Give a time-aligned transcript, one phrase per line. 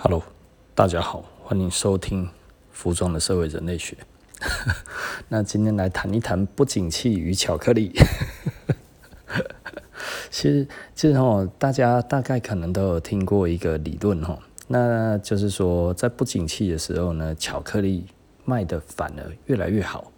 [0.00, 0.22] Hello，
[0.76, 2.30] 大家好，欢迎收听
[2.70, 3.96] 服装的社会人类学。
[5.28, 7.90] 那今天来谈一谈不景气与巧克力。
[10.30, 14.38] 其实，其实哦，大家大概可能都有听过一个理论哈，
[14.68, 18.06] 那就是说，在不景气的时候呢，巧克力
[18.44, 20.12] 卖的反而越来越好。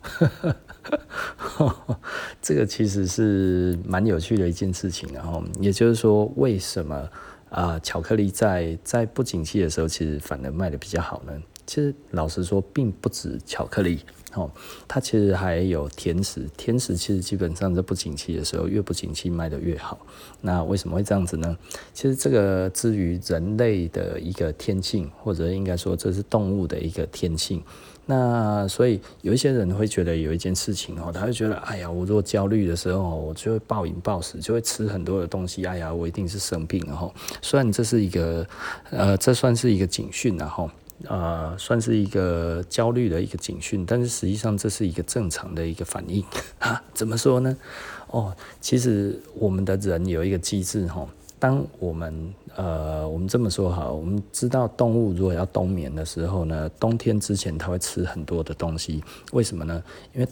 [2.42, 7.08] 这个其实是蛮有趣的一件事情，然后也就是说，为什么？
[7.50, 11.32] 啊，巧克力在在不景气的时候，其实反而卖的比较好呢。
[11.70, 14.00] 其实老实说，并不止巧克力，
[14.34, 14.50] 哦，
[14.88, 16.44] 它其实还有甜食。
[16.56, 19.96] 甜食其实基本上在不景气的时候，越不景气卖得越好。
[20.40, 21.56] 那为什么会这样子呢？
[21.94, 27.62] 其实这个至于人类的一个天性，或者应该说这是动物的一个天性。
[28.04, 35.64] 那所以有一些人会觉得有一件事情哦，他会觉得，哎呀，我如果焦虑的时候，我就会暴饮暴食，就会吃很多的东西。
[35.64, 37.08] 哎呀，我一定是生病了哈。
[37.40, 38.44] 虽然这是一个，
[38.90, 40.68] 呃，这算是一个警讯，然后
[41.04, 46.22] 呃，算是一个焦虑的一个警讯，但是实际上这是一个正常的一个反应
[46.58, 46.82] 啊。
[46.92, 47.56] 怎么说呢？
[48.08, 51.06] 哦，其实我们的人有一个机制哈。
[51.38, 59.82] 当我们呃，我们这么说哈，我们知道动物如果要冬眠的时候呢，冬天之前它会吃很多的东西，为什么呢？
[60.12, 60.28] 因为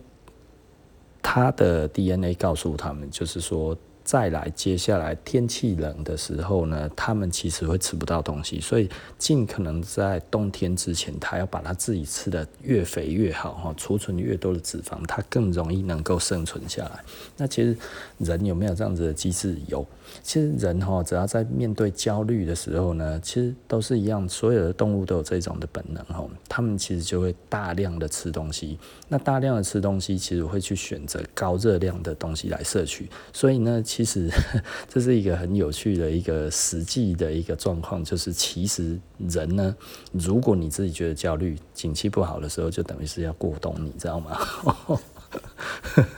[1.22, 3.76] 它的 DNA 告诉他们，就是说。
[4.08, 17.04] 再来，接下来天气冷的时候呢，他们其实会吃不到东西，所以尽可能在冬天之前，他要把它自己吃得越肥越好哈，储存越多的脂肪，它更容易能够生存下来。
[17.36, 17.76] 那其实
[18.16, 19.58] 人有没有这样子的机制？
[19.66, 19.86] 有。
[20.22, 28.78] 其实人哈，只要在面对焦虑的时候呢，其实都是一样，所有的动物都有这种的本能哈，他们其实就会大量的吃东西。
[29.06, 33.82] 那大量的吃东西，其实会去选择高热量的东西来摄取，所以呢。
[33.98, 34.30] 其实
[34.88, 39.74] 这是一个很有趣的一个实际的一个状况，就是其实人呢，
[40.12, 44.38] 如果你自己觉得焦虑、景气不好的时候，就等于是要过冬，你知道吗？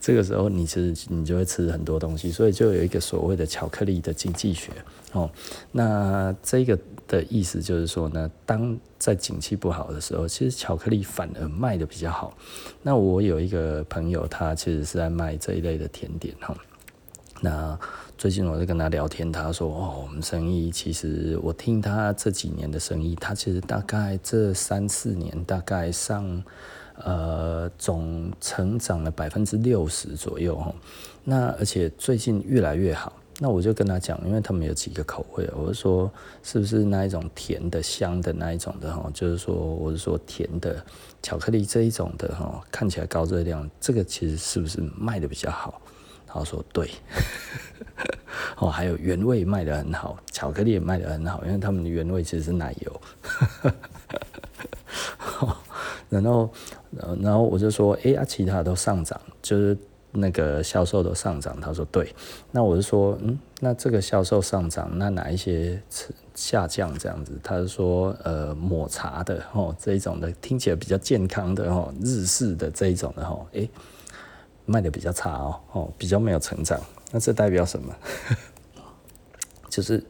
[0.00, 4.70] 这个时候你其实你就会吃很多东西，所以就有一个所谓的巧克力的经济学
[5.12, 5.30] 哦。
[5.70, 12.36] 那这个的意思就是说呢，当在景气不好的时候，其实巧克力反而卖得比较好。
[12.82, 16.56] 那我有一个朋友，他其实是在卖这一类的甜点哈。
[17.40, 17.78] 那
[18.16, 26.42] 最近我在跟他聊天，他说：“哦，我们生意其实我听他这几年的生意，他其实大概这三四年大概上。”
[26.96, 30.72] 呃，总成长了百分之六十左右哈，
[31.24, 33.12] 那而且最近越来越好。
[33.40, 36.10] 那我就跟他讲，因为他们有几个口味，我是说
[36.42, 39.10] 是不是那一种甜的、香的那一种的哈？
[39.12, 40.76] 就是说，我是说甜的
[41.22, 45.80] 巧克力这一种的哈，看起来高热量，这个其实是不是卖的比较好？
[46.26, 46.90] 他说对，
[48.58, 53.00] 哦，还有原味卖的很好，巧克力也卖的很好，因为他们的原味其实是奶油。
[56.08, 56.50] 然后，
[57.20, 59.76] 然后我就说，哎呀，其他都上涨，就是
[60.14, 61.60] 那个销售都上涨。
[61.60, 62.14] 他说对，
[62.50, 65.82] 那我就说，嗯，那这个销售上涨，那哪一些
[66.34, 67.38] 下降这样子？
[67.42, 73.68] 他就说，呃，抹茶的哦，这一种的听起来比较健康的哦，日式的这一种的哦，哎，
[74.64, 76.80] 卖的比较差哦，哦，比较没有成长。
[77.10, 77.94] 那这代表什么？
[79.68, 80.02] 就是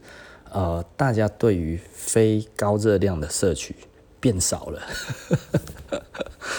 [0.51, 3.75] 呃，大家对于非高热量的摄取
[4.19, 4.81] 变少了。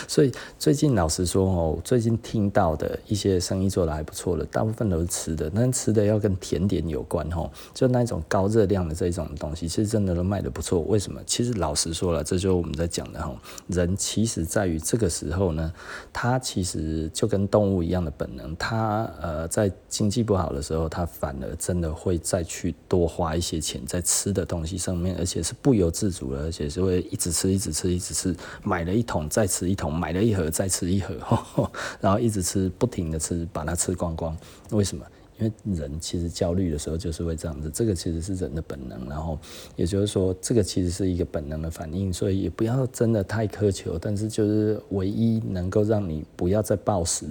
[0.09, 10.81] 所以最近老实说哦，最近听到的一些生意做得还不错的，大部分都是吃的，但吃的要跟甜点有关哦，就那种高热量的这种东西，其实真的都卖得不错。
[10.81, 11.21] 为什么？
[11.27, 13.35] 其实老实说了，这就是我们在讲的哈，
[13.69, 15.73] 人其实在于这个时候呢，
[16.13, 29.86] 他其实就跟动物一样的本能，他呃在经济不好的时候，他反而真的会再去多花一些钱在吃的东西上面，而且是不由自主的，而且是会一直吃，一直吃，一直吃，买了一桶再吃一桶。
[29.91, 31.17] 买了一盒再吃一盒，
[32.01, 34.37] 然后一直吃，不停的吃，把它吃光光。
[34.71, 35.05] 为什么？
[35.39, 39.07] 因为人其实焦虑的时候就是会这样子，这个其实是人的本能。
[39.07, 39.39] 然后
[39.77, 43.99] 也就是说，这个其实是一个本能的反应，所以也不要真的太苛求。
[43.99, 47.27] 但是就是唯一能够让你不要再暴食，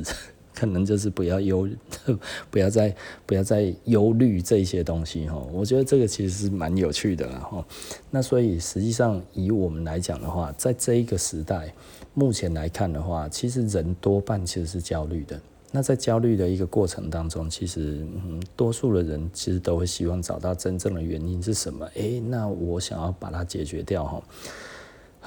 [0.56, 1.68] 可能就是不要忧，
[2.50, 5.28] 不要再不要再忧虑这些东西。
[5.28, 7.28] 哈，我觉得这个其实是蛮有趣的。
[7.28, 7.64] 然后
[8.10, 11.74] 那所以实际上以我们来讲的话，在这一个时代。
[12.18, 15.38] 目前来看的话，其实人多半其实是焦虑的。
[15.70, 21.86] 那在焦虑的一个过程当中，其实嗯，多数的人其实都会希望找到真正的原因是什么？
[21.96, 24.24] 诶，那我想要把它解决掉哈。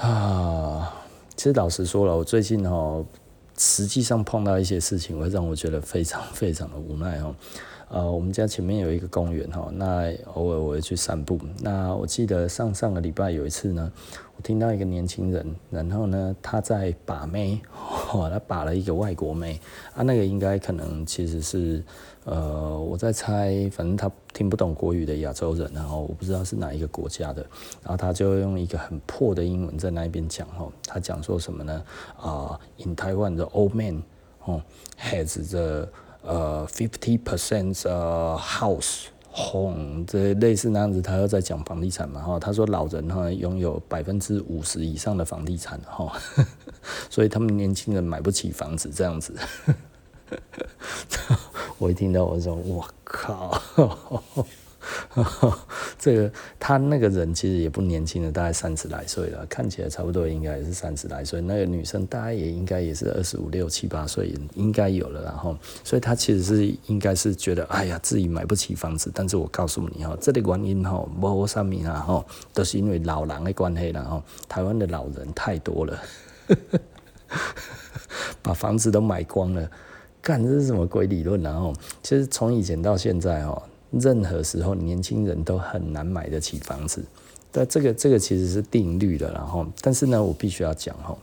[0.09, 1.05] 啊，
[1.37, 3.05] 其实老实说了，我最近哈，
[3.59, 7.35] 实际上碰到一些事情，会让我觉得非常非常的无奈哦。
[7.91, 11.41] 呃，我们家前面有一个公园哈，那偶尔我会去散步。
[11.63, 13.91] 那我记得上上个礼拜有一次呢，
[14.37, 17.59] 我听到一个年轻人，然后呢他在把妹，
[18.13, 19.59] 哇，他把了一个外国妹
[19.95, 21.83] 啊，那个应该可能其实是
[22.31, 27.41] 呃我在猜，反正他听不懂国语的亚洲人，然后我不知道是哪一个国家的，
[27.83, 31.83] 然后他就用一个很破的英文在那边讲哈，他讲说什么呢？
[32.21, 34.03] 啊，In Taiwan the old man
[34.45, 34.63] 哦
[35.01, 35.89] has the
[36.23, 42.39] 呃，fifty percent 呃，house home 这类似那样子，他又在讲房地产嘛哈。
[42.39, 46.13] 他说老人哈拥有百分之五十以上的房地产哈，
[47.09, 49.35] 所以他们年轻人买不起房子这样子。
[51.79, 53.63] 我一听到我说我靠。
[55.99, 61.41] 这个他那个人其实也不年轻了，大概三十来岁了，看起来差不多应该也是三十来岁。
[61.41, 65.23] 那个女生大概也应该也是二十五六七八岁，应该有了。
[65.23, 69.11] 然后，所以他其实是应该是觉得，哎呀，自己买不起房子。
[69.13, 74.23] 但是我告诉你哈，这个原因哈，无上面啊哈，都是因为老人的关系了哈。
[74.49, 76.01] 台湾的老人太多了，
[78.41, 79.69] 把房子都买光了，
[80.29, 81.43] 干这是什么鬼理论？
[81.43, 81.73] 然后，
[82.03, 83.63] 其实从以前到现在哈。
[83.91, 87.03] 任何时候，年轻人都很难买得起房子，
[87.51, 89.33] 但这个这个其实是定律的。
[89.33, 91.17] 然后，但是呢，我必须要讲哈，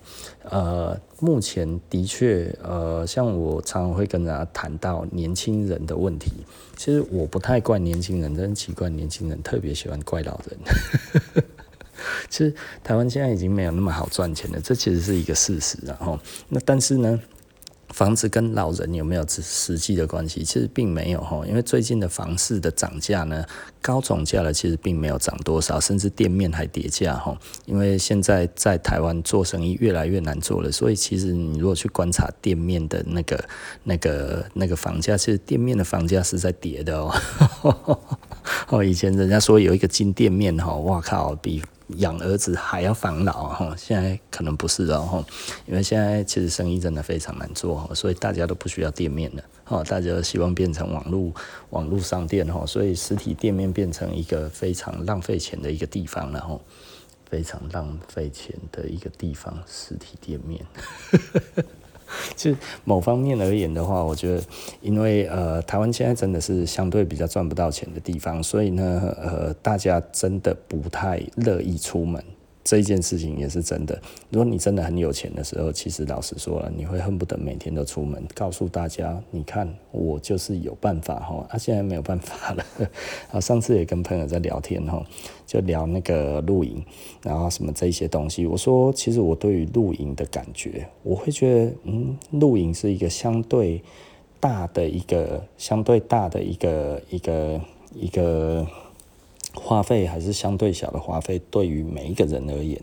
[0.50, 6.32] 呃，目前的确，呃，像我常常会跟大家谈到年轻人的问题，
[6.76, 11.44] 其实我不太怪年轻人，真奇怪，年轻人特别喜欢怪老人。
[12.32, 12.52] 其实
[12.84, 15.78] 台湾现在已经没有那么好赚钱了，这其实是一个事实。
[15.84, 16.20] 然后，
[16.50, 17.22] 那但是呢？
[17.90, 20.44] 房子跟老人有没有实实际的关系？
[20.44, 23.46] 其实并没有哈，因为最近的房市的涨价呢，
[23.82, 27.38] 高总价的其实并没有涨多少，甚至店面还跌价哈。
[27.66, 33.46] 因为现在在台湾做生意越来越难做了，所以其实你如果去观察店面的那个、
[33.84, 37.16] 那个、那个房价，其实店面的房价是在跌的哦。
[38.70, 41.62] 哦，以前人家说有一个金店面哈，哇靠，比。
[41.98, 45.24] 养儿子还要防老哈，现在可能不是哦，
[45.68, 51.32] 因为现在其实生意真的非常难做，所以大家都不需要店面了，哦，大家都希望变成网络
[51.70, 56.60] 网络商店哈，所以实体店面变成一个非常浪费钱的一个地方了哈，
[57.30, 60.66] 非常浪费钱的一个地方，实体店面。
[62.36, 62.54] 就
[62.84, 64.44] 某方面而言的话，我觉得，
[64.82, 72.24] 因为呃，台湾现在真的是相对比较赚不到钱的地方，所以呢，呃，大家真的不太乐意出门。
[72.66, 73.98] 这一件事情也是真的。
[74.32, 81.46] 如果你真的很有钱的时候，其实老实说了，你会恨不得每天都出门，告诉大家，你看我就是有办法哈。
[81.54, 82.66] 啊，现在没有办法了。
[83.32, 85.06] 啊，上次也跟朋友在聊天哈，
[85.46, 86.84] 就聊那个露营，
[87.22, 88.48] 然后什么这些东西。
[88.48, 93.80] 我说，其实我对于露营的感觉，我会觉得，嗯，露营是一个相对
[94.40, 97.62] 大的一个，相对大的一个一个
[97.94, 98.08] 一个。
[98.08, 98.68] 一个
[99.56, 102.80] 花费还是相对小的花费，对于每一个人而言，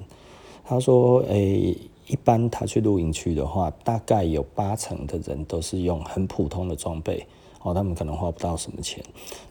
[0.64, 1.76] 他说：“诶、
[2.06, 7.26] 一般他去露营区的话，大概有八成的人都是用很普通的装备，
[7.62, 9.02] 哦，他们可能花不到什么钱。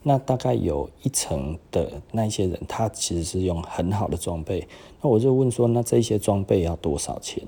[0.04, 4.68] 那大概有一成的那些人，他其实是用很好的装备。
[5.02, 7.44] 那我就问说，那这些装备要多少钱？”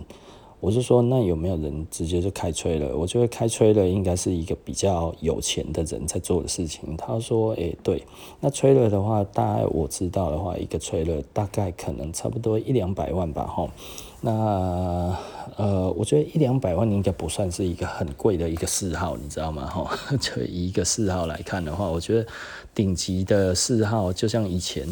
[0.64, 2.96] 我是说，那有没有人直接就开吹了？
[2.96, 6.96] 我觉得开吹了应该是一个比较有钱的人在做的事情。
[6.96, 8.02] 他说：“诶、对，
[8.40, 13.70] 那吹了的话，大概我知道的话，一个吹了大概可能差不多一两百万吧，吼。
[14.22, 15.14] 那
[15.58, 19.68] 呃，我觉得一两百万应该不算是一个很贵的一个嗜好，你知道吗？
[19.68, 22.26] 吼， 就以一个嗜好来看的话，我觉得
[22.74, 24.88] 顶级的嗜好就像以前。”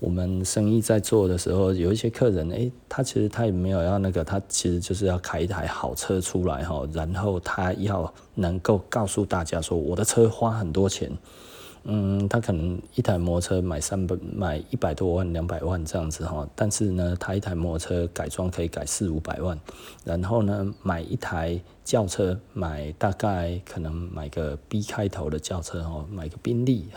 [0.00, 11.12] 我们生意在做的时候，有一些客人，诶，他其实他也没有要那个，他其实就是要开一台好车出来哈，然后他要能够告诉大家说，我的车花很多钱，
[11.84, 19.58] 嗯，他可能一台摩托车买三百买一百多万两百万这样子哈，但是呢，他一台摩托车改装可以改四五百万，
[20.02, 26.88] 然后呢，买一台轿车，买大概可能买个 B 开头的轿车哈，买个宾利。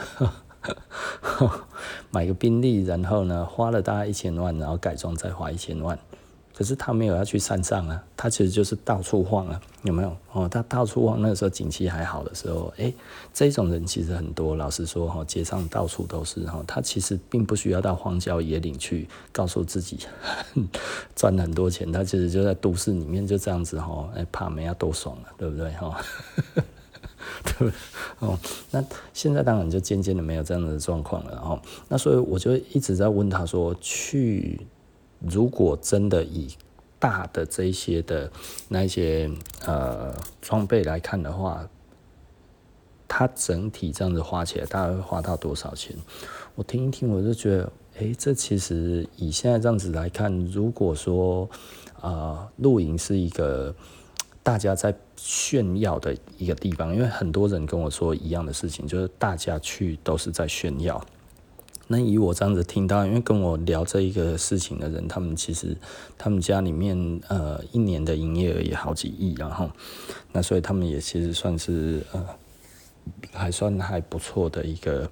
[2.11, 5.97] 买个宾利，然后呢，花了大概一千万，然后改装再花一千万，
[6.55, 10.15] 可是他没有要去山上啊，他其实就是到处晃啊，有没有？
[10.31, 12.93] 哦，他到处晃，那个时候景气还好的时候，诶，
[13.33, 14.55] 这种人其实很多。
[14.55, 19.99] 老实说，哈，街上到处都是哈，他其实并不需要到荒郊野岭去告诉自己
[21.15, 25.99] 赚很多钱，他其实就在都市里面就这样子哈，哎，怕没要多爽啊，对不对哈？
[27.59, 27.71] 对，
[28.19, 28.39] 哦，
[28.71, 28.83] 那
[29.13, 34.65] 现在当然就渐渐的没有这样的状况了，哦，那所以我就一直在问他说，去
[35.19, 36.47] 如果真的以
[36.99, 38.31] 大的这些的
[38.69, 39.29] 那一些
[39.65, 41.67] 呃装备来看的话，
[43.07, 45.95] 他整体这样子花起来，大概会花到多少钱？
[46.55, 51.49] 我听一听，我就觉得，诶，这其实以现在这样子来看，如果说
[51.99, 53.75] 啊，露营是一个
[54.43, 61.03] 大家在炫耀的一个地方，因为很多人跟我说一样的事情，就是大家去都是在炫耀。
[61.87, 65.75] 那以我这样子听到，因为跟我聊这一个事情的人，他们其实
[66.17, 69.69] 他们家里面呃一年的营业额也好几亿，然后
[70.31, 72.25] 那所以他们也其实算是呃
[73.33, 75.09] 还算还不错的一个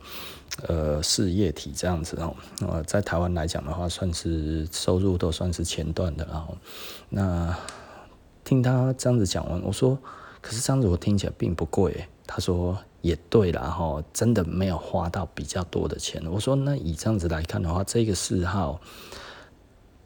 [0.68, 2.34] 呃事业体这样子哦。
[2.62, 6.58] 呃，在台湾来讲的话，算是收入都算是前段的，然后
[7.10, 7.56] 那
[8.44, 9.98] 听他这样子讲完，我说，
[10.42, 12.08] 可是这样子我听起来并不贵。
[12.26, 12.78] 他说。
[13.02, 16.24] 也对啦，哈，真的没有花到比较多的钱。
[16.28, 18.80] 我说，那以这样子来看的话，这个嗜好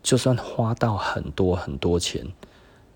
[0.01, 2.25] 就算花到很多很多钱，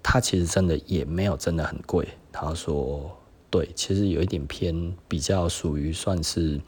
[0.01, 2.07] 它其实真的也没有真的很贵。
[2.31, 3.11] 他说，
[3.49, 6.61] 对，其实有一点偏比较属于算是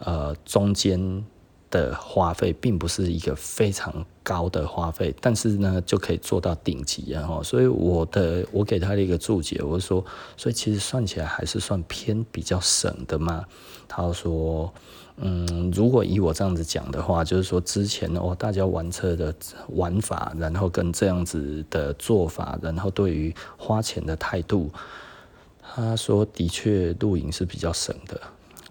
[0.00, 1.24] 呃中间。
[1.72, 10.04] 的花费并不是一个非常高的花费，但是呢，就可以做到顶级，然后，所以我的我给他的一个注解，我说，
[10.36, 13.44] 所以其实算起来还是算偏比较省的嘛。
[13.88, 14.72] 他说，
[15.16, 19.34] 嗯，如果以我这样子讲的话，就是说之前哦，大家玩车的
[19.68, 24.70] 玩法，然后跟这样子的做法，然后对于花钱的态度，
[25.60, 28.20] 他说的确露营是比较省的。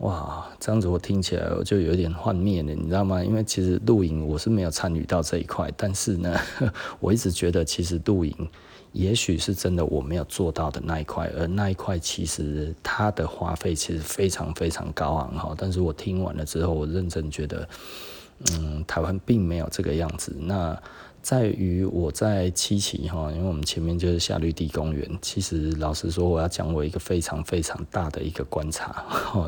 [0.01, 3.24] 哇，这样子我听起来我就有点幻灭了，你知道吗？
[3.24, 6.36] 因为其实露营我是没有参与到这一块，但是呢，
[7.00, 8.36] 我一直觉得其实露营
[8.93, 15.53] 也许是真的我没有做到的那一块，而那一块其实它的花费其实非常非常高昂哈。
[15.55, 17.70] 但是我听完了之后，我认真觉得，
[18.53, 20.36] 嗯，台湾并没有这个样子。
[20.39, 20.75] 那。
[21.21, 25.07] 在于我在七期哈，因为我们前面就是夏绿蒂公园。
[25.21, 29.05] 其实老实说，我要讲我一个非常非常大的一个观察，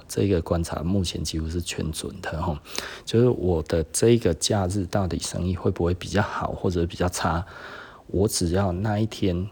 [0.08, 2.62] 这个观察目前几乎是全准的哈。
[3.04, 7.44] 就是我的这个假日到底生意会不会比较好或者比较差？
[8.08, 9.50] 我只要那一天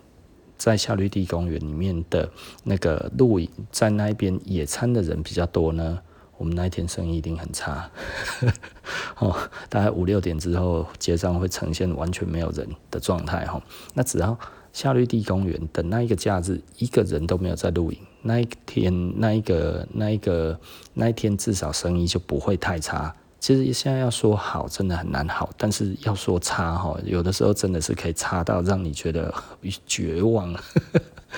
[0.57, 2.29] 在夏绿蒂公园里面的
[2.63, 5.99] 那个露营，在那边野餐的人比较多呢。
[6.37, 7.87] 我们那一天生意一定很差，
[9.21, 9.35] 哦，
[9.69, 13.61] 大概五六点之后，街上会呈现完全没有人的状态哈。
[13.93, 14.35] 那只要
[14.73, 20.59] 夏绿蒂公园的那一个假日，一个人都没有在露营，那一天那一个那一个
[20.95, 23.15] 那一天至少生意就不会太差。
[23.39, 29.31] 其实现在要说好，真的很难好，但是要说差哈，有的时候真的是可以差到让你觉得
[29.85, 30.55] 绝望。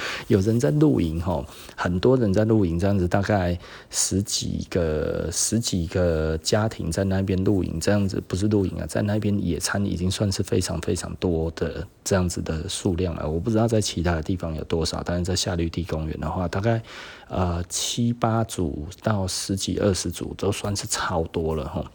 [0.28, 1.46] 有人在露营吼，
[1.76, 3.58] 很多人在露营，这样子大概
[3.90, 13.30] 十几个十几个家庭在那边露营，这样子不是露营啊，在那边野餐已经算是非常非常多的这样子的数量了。
[13.30, 16.82] 我不知道在其他的地方有多少，但是在夏绿蒂公园的话，大概
[17.28, 21.86] 呃七八组到十几二十组都算是超多了吼。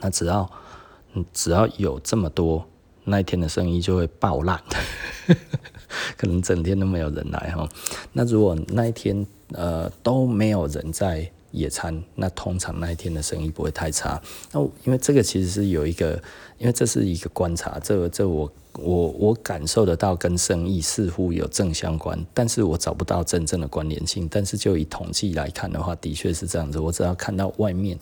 [0.00, 0.50] 那只要
[1.32, 2.66] 只要有这么多，
[3.04, 4.60] 那一天的生意就会爆烂。
[6.16, 7.68] 可能整天都没有人来哈，
[8.12, 14.20] 那如果那一天呃都没有人在野餐，那通常那一天的生意不会太差。
[14.52, 16.20] 那因为这个其实是有一个，
[16.58, 24.28] 因为这是一个观察，这这我我我感受得到跟生意似乎有正相关，但是我找不到真正的关联性。
[24.28, 26.80] 但是就以统计来看的话，的确是这样子。
[26.80, 27.98] 我只要看到外面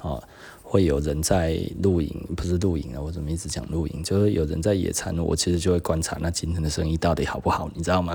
[0.00, 0.22] 啊。
[0.74, 4.02] 会有人在露营，不是露营啊，我怎么一直讲露营？
[4.02, 8.12] 就是有人在野餐，我其实就会观察那今天的生意到底好不好，你知道吗？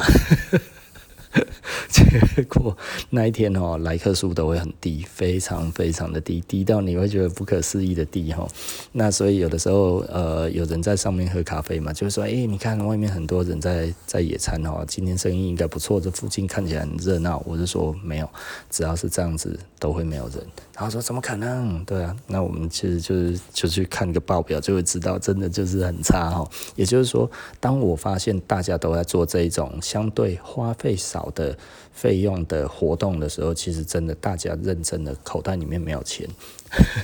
[1.90, 2.76] 结果
[3.12, 8.48] 那一天哦，来客数都会很低，非常非常的低，低到你会觉得不可思议的低哈。
[8.92, 17.42] 那所以有的时候呃，有人在上面喝咖啡嘛，就是说，哎、你看外面很多人在在野餐哦，今天生意应该不错，这附近看起来很热闹。
[17.46, 18.30] 我就说没有，
[18.70, 20.38] 只要是这样子都会没有人。
[20.76, 21.84] 然后说怎么可能？
[21.86, 26.50] 对啊，那我们其实就是就去看个报表就会知道，真的就是很差哈。
[26.76, 31.58] 也就是说，当我发现大家都在做这一种相对花费少好的。
[31.92, 36.26] 费用的活动的时候，其实真的大家认真的口袋里面没有钱。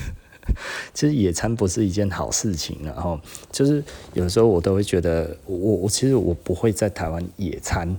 [0.94, 3.20] 其实野餐不是一件好事情，然后
[3.52, 7.94] 就是有时候我都会觉得，我我其实我不会在台湾野餐。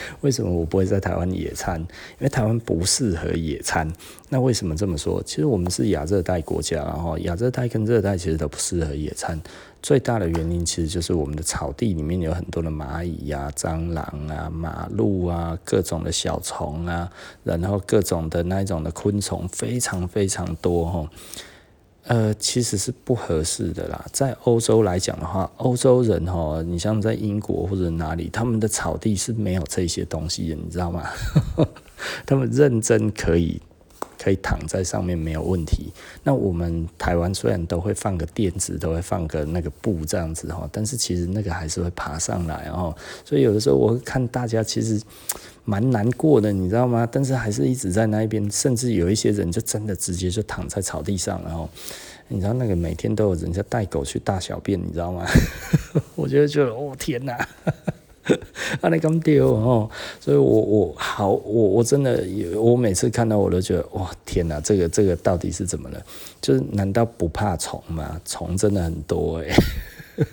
[0.22, 1.80] 为什么我不会在台湾野餐？
[1.80, 1.86] 因
[2.20, 3.90] 为台湾不适合野餐。
[4.28, 5.22] 那为什么这么说？
[5.24, 9.40] 其实我们是亚热带国家，然后亚热带跟热带其实都不适合野餐。
[9.80, 17.08] 最大的原因其实就是我们的草地里面有很多的蚂蚁呀、蟑螂啊、马路啊、各种的小虫啊，
[17.44, 21.08] 然后各种的那一种的昆虫非常非常多哈。
[22.08, 24.04] 呃，其实是不合适的啦。
[24.12, 31.04] 在欧洲来讲的话，欧洲人哈，你像在英国或者哪里，他们的草地是没有这些东西的，你知道吗？
[32.24, 33.60] 他们认真可以。
[34.22, 35.92] 可以躺在上面没有问题。
[36.22, 42.94] 那我们台湾虽然都会放个垫子，都会放个那个布这样子哈，但是其实那个还是会爬上来哦。
[43.24, 45.00] 所以有的时候我看大家其实
[45.64, 47.08] 蛮难过的，你知道吗？
[47.10, 51.68] 但是还是一直在那边，甚至有一些人就真的直接就躺在草地上，然后
[52.28, 55.24] 你知道那个每天都有人家带狗去大小便，你知道吗？
[56.16, 57.36] 我觉得就哦天哪！
[58.80, 62.24] 啊，你咁丢哦，所以我我好我我真的
[62.56, 66.04] 我每次看到我都觉得哇天哪，这个这个到底是怎么了？
[66.40, 68.20] 就是难道不怕虫吗？
[68.24, 69.56] 虫真的很多哎，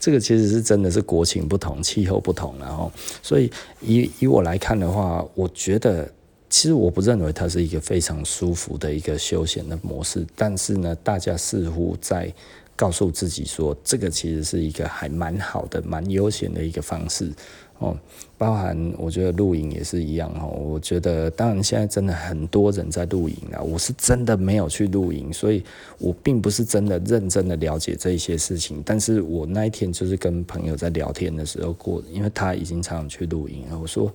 [0.00, 2.90] 这个其实是真的是国情不同，气候不同，然后
[3.22, 3.50] 所以
[3.80, 6.10] 以以我来看的话，我觉得
[6.48, 12.32] 其实我不认为它是一个非常舒服的一个休闲的模式，但是呢，大家似乎在。
[12.80, 17.30] 告诉自己说，这个其实是一个还蛮好的、蛮悠闲的一个方式
[17.78, 17.94] 哦。
[18.38, 20.48] 包含我觉得露营也是一样哦。
[20.48, 25.62] 我觉得当然现在真的很多人在露营啊，我是真的没有去露营，所以
[25.98, 28.82] 我并不是真的认真的了解这些事情。
[28.82, 34.10] 但是我那一天就是跟朋友在聊天的时候过，因为他已经常常去露营了，我说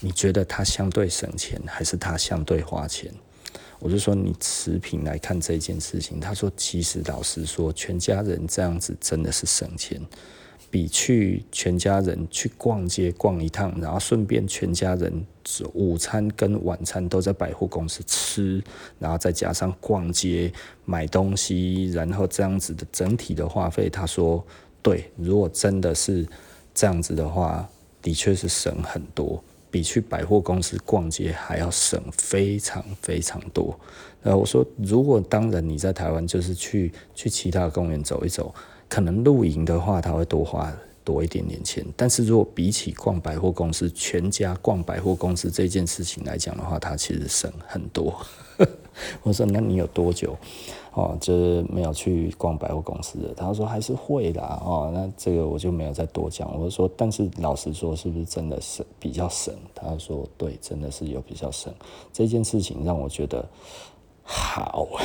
[0.00, 3.12] 你觉得他相对省钱还是他相对花钱？
[3.86, 10.04] 我就说你持平来看这件事情，他说其实老实说，全家人这样子真的是省钱，
[10.72, 15.24] 比去全家人去逛街逛一趟，然后顺便全家人
[15.72, 18.60] 午餐跟晚餐都在百货公司吃，
[18.98, 20.52] 然后再加上逛街
[20.84, 24.44] 买东西，然后这样子的整体的花费，他说
[24.82, 26.26] 对，如果真的是
[26.74, 27.68] 这样子的话，
[28.02, 29.40] 的确是省很多。
[29.76, 33.78] 比去百货公司逛街还要省非常非常多。
[34.22, 38.54] 呃，我说，如果当然你在台湾就是去去其他公园走一走，
[38.88, 41.84] 可能露营的话，他会多花多一点点钱。
[41.94, 48.18] 但是如果比起逛百货公司，全家逛百货公司这件事情来讲的话，他其实省很多。
[49.22, 50.34] 我说，那你有多久？
[50.96, 56.50] 哦，就是没有去逛百货公司的，他说还是会的，哦，那这个我就没有再多讲。
[56.58, 59.54] 我说，但是老实说，是不是真的是比较省？
[59.74, 61.70] 他说对，真的是有比较省。
[62.14, 63.46] 这件事情让我觉得
[64.22, 64.88] 好。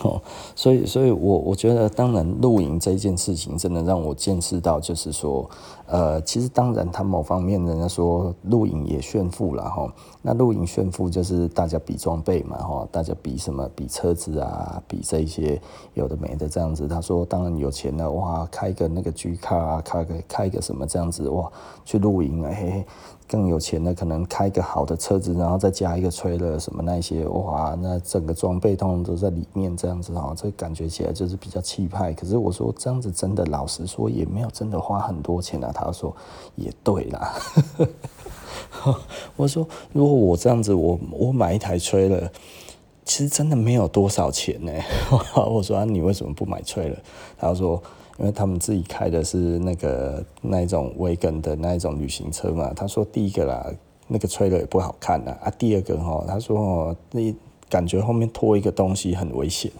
[0.00, 0.20] 哦，
[0.54, 5.48] 所以，所以我我觉得，当然露营这件事情，真的让我见识到，就是说，
[5.86, 9.90] 呃，其实当然，他某方面人家说露营也炫富了哈。
[10.26, 13.68] 那露营炫富就是大家比装备嘛哈，大家比什么？
[13.76, 15.60] 比车子啊，比这一些
[15.92, 16.88] 有的没的这样子。
[16.88, 21.52] 他说，当然有钱的哇，开个那个 G 卡啊，开个开个什么这样子哇，
[21.84, 22.50] 去露营啊。
[22.50, 22.86] 嘿嘿
[23.26, 32.14] 更有钱的可能开个好的车子，然后再加一个吹了什么那些，哇，那整个装备通通都在里面这样子哈，这感觉起来就是比较气派。
[32.14, 35.70] 可是我说这样子真的，老实说也没有真的花很多钱啊。
[35.74, 36.14] 他说
[36.54, 37.34] 也对啦，
[39.36, 42.30] 我说如果我这样子，我我买一台吹了，
[43.04, 44.72] 其实真的没有多少钱呢。
[45.50, 46.98] 我说啊，你为什么不买吹了？
[47.38, 47.82] 他说。
[48.16, 53.66] 因为他们自己开的是那个那一种威根的那一种旅行车嘛，他说第一个啦，
[54.06, 57.34] 那个吹的也不好看呐，啊，第二个哈，他说哦，那
[57.68, 59.72] 感觉后面拖一个东西很危险。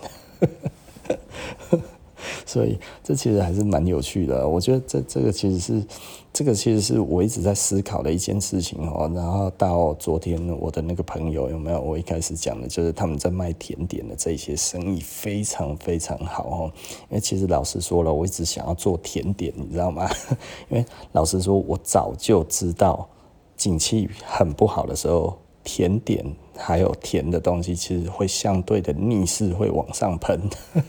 [2.47, 5.87] 所以这其实还是蛮有趣的，我觉得这这个其实是
[6.33, 9.11] 这个其实是我一直在思考的一件事情哦。
[9.15, 11.81] 然后到昨天我的那个朋友有没有？
[11.81, 16.73] 我一开始讲的就是他们在卖甜点的这些生意非常非常好哦。
[17.11, 20.09] 因为其实老实说了，我一直想要做甜点，你知道吗？
[20.71, 23.09] 因为老实说，我早就知道
[23.57, 26.25] 景气很不好的时候，甜点
[26.57, 30.41] 还有甜的东西其实会相对的逆势会往上喷。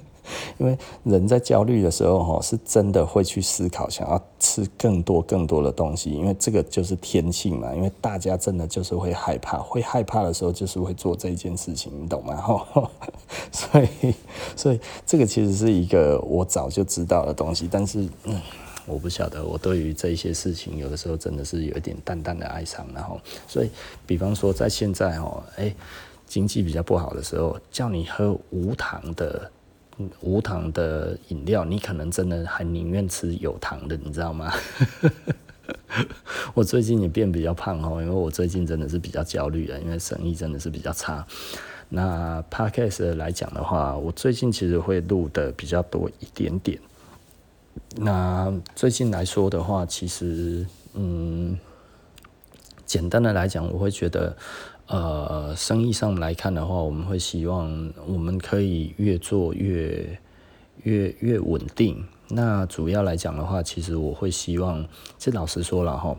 [0.59, 7.75] 因为人在焦虑的时候，哈，是真的会去思考，想要吃更多更多的东西，因为这个就是天性嘛。
[7.75, 12.37] 因为大家真的就是会害怕，会害怕的时候，就是会做这件事情，你懂吗？
[12.37, 12.91] 哈，
[13.51, 14.15] 所以，
[14.55, 18.39] 所以这个其实是一个我早就知道的东西，但是，嗯，
[18.85, 23.71] 我不晓得，我对于这些事情，有的时候真的是有一点淡淡的哀伤，然后，所以，
[24.07, 25.75] 比方说在现在，哈，哎。
[26.29, 29.51] 经济比较不好的时候，叫你喝无糖的
[30.21, 34.53] 无糖的饮料，你可能真的还宁愿吃有糖的，你知道吗？
[36.55, 41.27] 我最近也变比较胖哦，因为我最近真的是比较焦虑了，因为生意真的是比较差。
[41.89, 46.79] 那 Podcast 来讲的话，我最近其实会录的比较多一点点。
[47.97, 51.59] 那最近来说的话，其实嗯，
[52.85, 54.37] 简单的来讲，我会觉得。
[54.89, 60.19] 呃，生意上来看的话，我们会希望我们可以越做越
[60.85, 64.83] 越越稳定，那主要来讲的话，其实我会希望，
[65.19, 66.17] 这老实说了哈，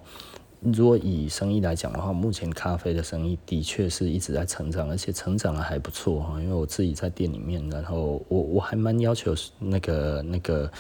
[0.62, 6.40] 如果以生意来讲的话，目前咖啡的生意的确是一直在成长，而且成长的还不错哈。
[6.40, 10.72] 因为我自己在店里面，然后我我还蛮要求那个那个。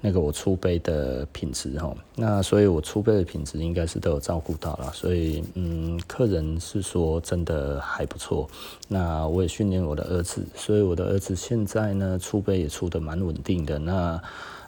[0.00, 8.48] 那个我出杯的品质哈，那所以我出杯的品质应该是都有照顾到了，所以嗯，客人是说真的还不错。
[8.88, 13.78] 那我也训练我的儿子，所以我的儿子现在呢出杯也出的蛮稳定的。
[13.78, 14.20] 那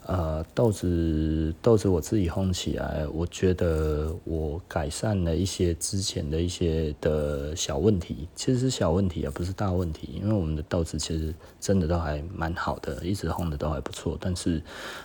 [0.06, 10.20] 呃，豆子豆子我自己烘起来，我觉得我改善了一些之前的一些的小问题，其实是小问题啊，不是大问题。
[10.20, 14.18] 因为我们的豆子其实真的都还蛮好的，一直烘的都还不错。
[14.20, 14.60] 但是，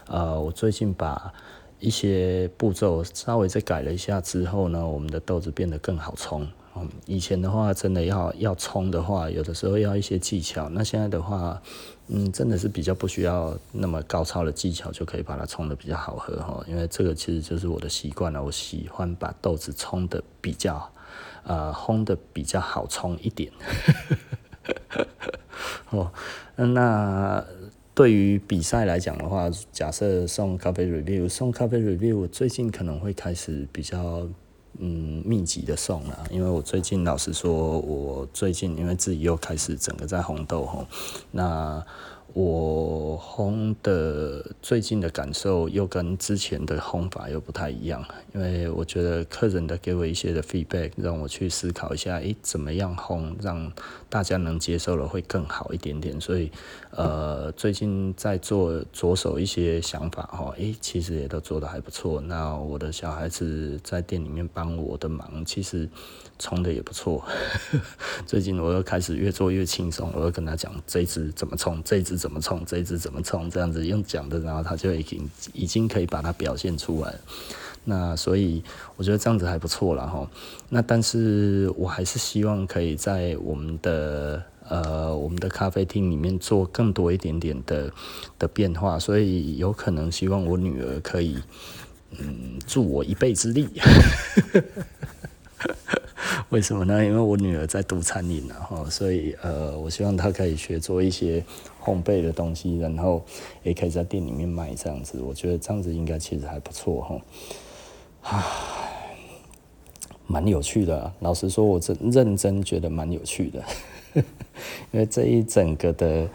[0.08, 1.32] 呃，我最近把
[1.80, 6.48] 一些步骤稍微再改了一下之后呢，我们的豆子变得更好冲。
[7.06, 10.68] 以前的话，真的要要冲的话，有的时候要一些技巧。
[10.70, 11.62] 那现在的话，
[12.08, 16.64] 嗯，真的是比较不需要那么高超的技巧，就可以把它冲得比较好喝哈。
[16.68, 20.92] 因为这个其实就是我的习惯了，我喜欢把豆子冲得比较，
[21.44, 23.52] 呃，烘得比较好冲一点。
[25.92, 26.12] 哦，
[26.56, 27.46] 那
[27.94, 34.28] 对于比赛来讲的话，假设送咖啡 review，送咖啡 review，我最近可能会开始比较。
[34.80, 40.86] 嗯，密集的送了，因为我最近老实说，我最近因为自己又开始整个在红豆吼，
[41.32, 41.84] 那。
[42.40, 53.74] 我烘的最近的感受又跟之前的烘法又不太一样，因为我觉得客人的给我一些的 feedback，让我去思考一下，诶，怎么样烘让
[54.08, 56.22] 大家能接受了会更好一点点。
[56.22, 56.52] 所以，
[56.92, 62.22] 呃，最近在做着手一些想法哈，诶，其实也都做得还不错。
[62.22, 65.90] 那我的小孩子在店里面帮我的忙，其实
[66.38, 67.26] 冲的也不错。
[68.28, 72.42] 最近我又开始越做越轻松，我又跟他讲这一支怎么冲，这一支怎么。
[72.48, 77.14] 冲这一支怎么冲这样子用讲的，然后他就已经已经可以把它表现出来。
[77.84, 78.64] 那所以
[78.96, 80.30] 我觉得这样子还不错了哈。
[80.70, 87.92] 那但是我还是希望可以在我们的呃我们的咖啡厅里面做更多一点点的
[88.40, 91.38] 的变化，所以有可能希望我女儿可以
[92.12, 93.68] 嗯助我一臂之力。
[96.50, 97.04] 为什么呢？
[97.04, 101.44] 因为我女儿在读餐饮，然后所以呃，我希望她可以学做一些
[101.88, 103.24] 烘焙的东西，然后
[103.64, 105.22] 也可以在店里面卖这样子。
[105.22, 107.22] 我觉得这样子应该其实还不错哈，
[108.24, 109.16] 唉，
[110.28, 111.14] 蛮有趣的。
[111.20, 113.64] 老实说，我真认真觉得蛮有趣的，
[114.92, 116.28] 因为这一整个的。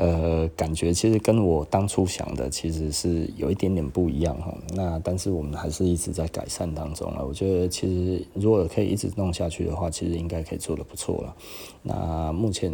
[0.00, 4.56] 呃，感觉其实跟我当初想的其实是有一点点不一样哈。
[4.72, 7.26] 那但是我们还是一直在改善当中了。
[7.26, 11.36] 我觉得其实如果可以一直弄下去的话，其实应该可以做得不错了。
[11.82, 12.72] 那目前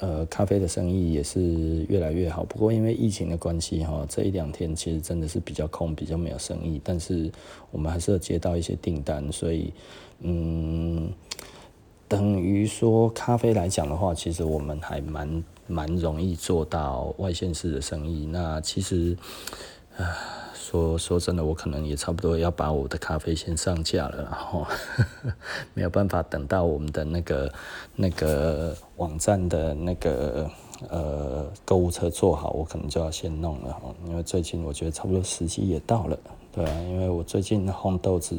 [0.00, 2.44] 呃咖啡的生意也是越来越好。
[2.44, 6.78] 不过因为疫情的关系哈，这一两天其实真的是比较空，比较没有生意。
[6.84, 7.32] 但是
[7.70, 9.72] 我们还是要接到一些订单，所以
[10.20, 11.10] 嗯，
[12.06, 15.42] 等于说咖啡来讲的话，其实我们还蛮。
[15.68, 18.26] 蛮容易做到外线式的生意。
[18.26, 19.16] 那其实，
[19.96, 20.02] 啊，
[20.54, 25.32] 说说真的，我可能也差不多要把我的咖啡先上架了，然后呵呵
[25.74, 27.52] 没有办法等到我们的那个
[27.94, 30.50] 那个网站的那个
[30.88, 33.76] 呃购物车做好，我可能就要先弄了。
[34.06, 36.18] 因为最近我觉得差不多时机也到了。
[36.58, 38.36] 对，因为我最近烘豆子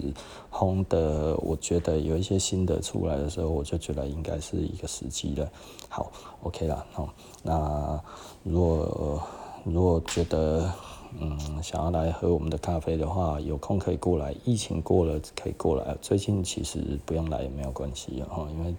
[0.51, 5.49] 烘的，我觉得有一些心得出来的时候，我就觉得应该是一个时机了。
[5.87, 6.11] 好
[6.43, 7.07] ，OK 了，好，
[7.43, 7.97] 那
[8.43, 9.23] 如果
[9.63, 10.69] 如果觉得
[11.17, 15.95] 嗯想要来喝我们的咖啡的话，有空可以过来，疫情过了可以过来。
[16.01, 18.75] 最近其实不用来也没有关系哈，因为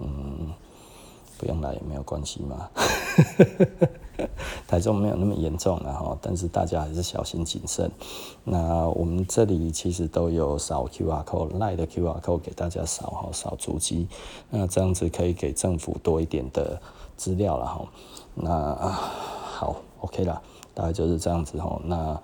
[0.00, 0.52] 嗯。
[1.38, 2.68] 不用来也没有关系嘛，
[4.66, 7.90] 台中没有那么严重了哈，但是大家还是小心谨慎。
[8.44, 14.08] 那我们这里其实都有扫 QR code，LINE 的 QR code 给大家扫哈，扫足迹，
[14.50, 16.80] 那这样子可以给政府多一点的
[17.16, 17.84] 资料了哈。
[18.34, 20.40] 那好，OK 啦，
[20.74, 21.80] 大概就是这样子哈。
[21.84, 22.20] 那。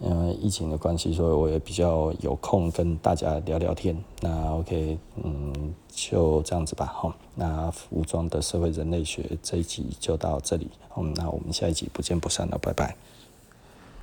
[0.00, 3.96] 因为疫情的关系，所以我也比较有空跟大家聊聊天。
[4.20, 6.86] 那 OK，嗯，就这样子吧。
[6.86, 10.68] 好，那服装的社会人类学这一集就到这里。
[10.96, 12.96] 嗯，那我们下一集不见不散了，拜拜。